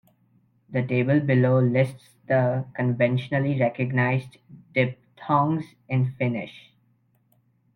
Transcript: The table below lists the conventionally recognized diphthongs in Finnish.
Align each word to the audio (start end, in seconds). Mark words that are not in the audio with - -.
The 0.69 0.81
table 0.81 1.19
below 1.19 1.59
lists 1.59 2.09
the 2.27 2.65
conventionally 2.73 3.59
recognized 3.59 4.37
diphthongs 4.73 5.75
in 5.89 6.11
Finnish. 6.17 6.73